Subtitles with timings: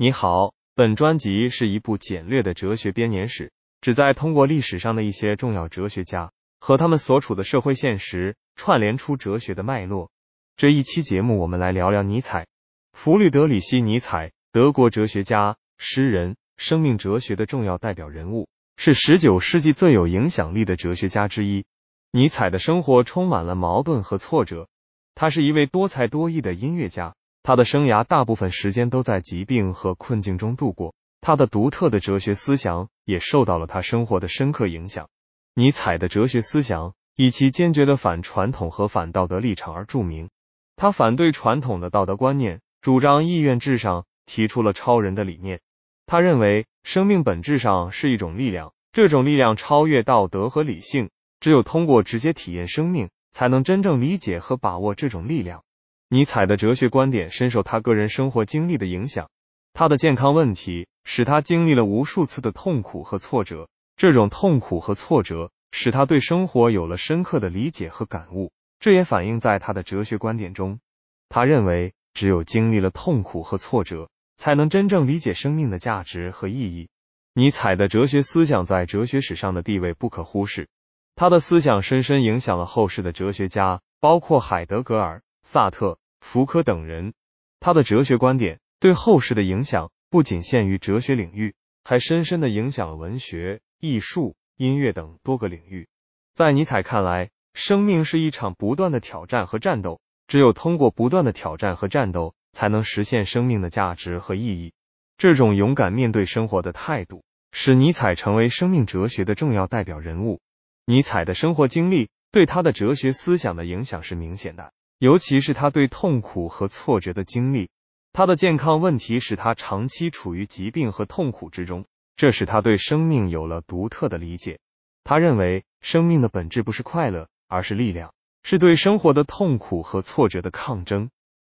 [0.00, 3.50] 你好，本专辑是一部简略的哲学编年史，
[3.80, 10.12] 旨在通过历史上的一些重要哲学家和他们所处的社会现实，串联出哲学的脉络。
[10.56, 12.46] 这一期节目，我们来聊聊尼采。
[12.92, 21.64] 弗里德里希·尼采，德国哲学家、诗人，生命哲学的重要代表人物，是十九世纪最有影响力的哲学家之一。
[22.12, 24.68] 尼采的生活充满了矛盾和挫折，
[25.16, 27.16] 他是一位多才多艺的音乐家。
[27.42, 35.08] 他的生涯大部分时间都在疾病和困境中度过，他的独特的哲学思想也受到了他生活的深刻影响。
[35.54, 40.30] 尼采的哲学思想以其坚决的反传统和反道德立场而著名。
[40.76, 45.60] 他反对传统的道德观念，主张意愿至上，提出了超人的理念。
[46.06, 51.10] 他认为生命本质上是一种力量，这种力量超越道德和理性，
[51.40, 55.64] 只有通过直接体验生命，才能真正理解和把握这种力量。
[56.10, 59.28] 尼采的哲学观点深受他个人生活经历的影响，
[59.74, 70.80] 他的健康问题使他经历了无数次的痛苦和挫折，这种痛苦和挫折使他对生活有了深刻的理解和感悟，这也反映在他的哲学观点中。
[71.28, 76.88] 他认为，只有经历了痛苦和挫折，才能真正理解生命的价值和意义。
[77.34, 80.70] 尼采的哲学思想在哲学史上的地位不可忽视，
[81.16, 85.20] 他的思想深深影响了后世的哲学家，包括海德格尔。
[85.50, 87.14] 萨特、福柯等人，
[87.58, 95.88] 他的哲学观点对后世的影响不仅限于哲学领域，还深深的影响了文学、艺术、音乐等多个领域。
[96.34, 104.74] 在尼采看来，生命是一场不断的挑战和战斗，只有通过不断的挑战和战斗，才能实现生命的价值和意义。
[105.16, 110.42] 这种勇敢面对生活的态度，使尼采成为生命哲学的重要代表人物。
[110.84, 114.74] 尼采的生活经历对他的哲学思想的影响是明显的。
[114.98, 117.70] 尤其是他对痛苦和挫折的经历，
[118.12, 124.58] 他的健康问题使他长期处于疾病和痛苦之中，这使他对生命有了独特的理解。
[125.04, 128.12] 他认为生命的本质不是快乐，而是力量，
[128.42, 131.10] 是对生活的痛苦和挫折的抗争。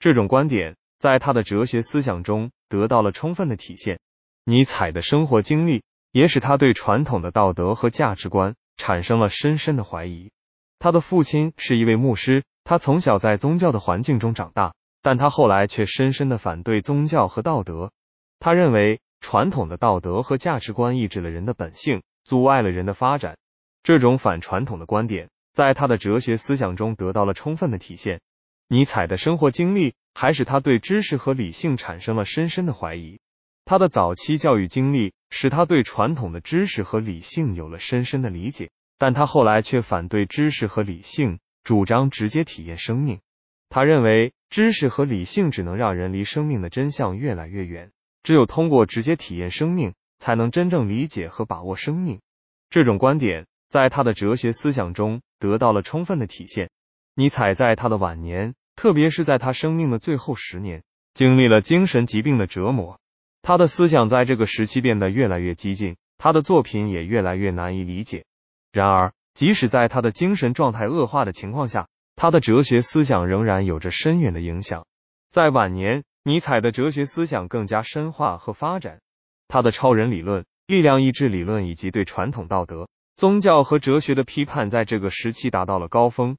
[0.00, 4.00] 这种观点在他的哲学思想中得到了充分的体现。
[4.44, 10.32] 尼采的生活经历也使他对传统的道德和价值观产生了深深的怀疑。
[10.80, 12.42] 他的父亲是一位牧师。
[12.68, 17.92] 他从小在宗教的环境中长大，但他后来却深深的反对宗教和道德。
[18.40, 23.38] 他认为传统的道德和价值观抑制了人的本性，阻碍了人的发展。
[23.82, 28.20] 这种反传统的观点在他的哲学思想中得到了充分的体现。
[28.68, 33.18] 尼采的生活经历还使他对知识和理性产生了深深的怀疑。
[33.64, 38.68] 他的早期教育经历使他对传统的知识和理性有了深深的理解，
[38.98, 41.38] 但他后来却反对知识和理性。
[41.68, 43.20] 主张直接体验生命，
[43.68, 47.92] 他认为知识和理性只能让人离生命的真相越来越远，
[48.22, 52.20] 只有通过直接体验生命，才能真正理解和把握生命。
[52.70, 56.70] 这种观点在他的哲学思想中得到了充分的体现。
[57.14, 62.98] 尼采在他的晚年，特别是在他生命的最后十年，经历了精神疾病的折磨，
[63.42, 68.24] 他的思想在这个时期变得越来越激进，他的作品也越来越难以理解。
[68.72, 74.84] 然而，即使在他的精神状态恶化的情况下，他的哲学思想仍然有着深远的影响。
[75.30, 78.98] 在晚年，尼采的哲学思想更加深化和发展，
[79.46, 86.36] 他的超人理论、力量意志理论以及对传统道德、宗教和哲学的批判，在这个时期达到了高峰。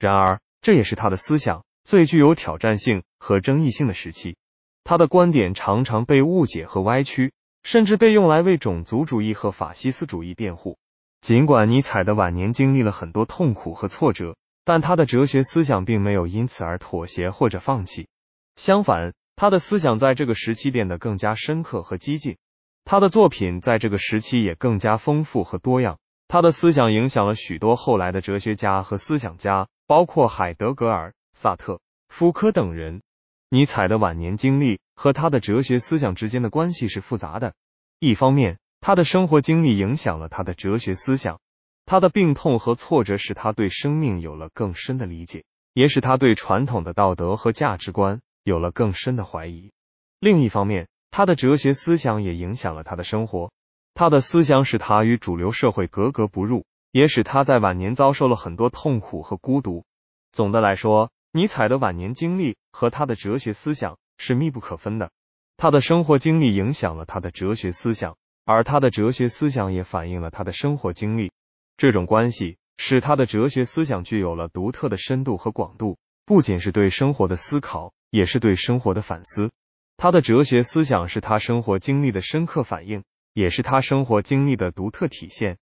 [0.00, 4.36] 然而，这也是他的思想最具有挑战性和争议性的时期。
[4.82, 7.32] 他的观点常常被误解和歪曲，
[7.62, 10.78] 甚至被用来为种族主义和法西斯主义辩护。
[11.20, 18.08] 尽管尼采的晚年经历了很多痛苦和挫折，但他的哲学思想并没有因此而妥协或者放弃。
[18.56, 22.38] 相反，他的思想在这个时期变得更加深刻和激进。
[22.84, 25.98] 他的作品在这个时期也更加丰富和多样。
[26.26, 33.02] 他的思想影响了许多后来的哲学家和思想家，包括海德格尔、萨特、福柯等人。
[33.50, 37.52] 尼采的晚年经历和他的哲学思想之间的关系是复杂的。
[37.98, 41.38] 一方面，他的生活经历影响了他的哲学思想，
[41.84, 45.44] 他的病痛和挫折使他对生命有了更深的理解，
[45.74, 49.70] 也使他对传统的道德和价值观有了更深的怀疑。
[50.18, 53.52] 另一方面，他的哲学思想也影响了他的生活，
[53.92, 59.84] 他的思想使他与主流社会格格不入，也使他在晚年遭受了很多痛苦和孤独。
[60.32, 65.10] 总的来说，尼采的晚年经历和他的哲学思想是密不可分的，
[65.58, 68.16] 他的生活经历影响了他的哲学思想。
[68.44, 71.30] 而他的哲学思想也反映了他的生活经历，
[71.76, 79.50] 这种关系使他的哲学思想具有了独特的深度和广度，不仅是对生活的思考，也是对生活的反思。
[79.96, 83.04] 他的哲学思想是他生活经历的深刻反应，
[83.34, 85.58] 也是他生活经历的独特体现。